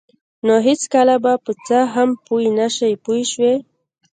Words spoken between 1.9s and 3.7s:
هم پوه نشئ پوه شوې!.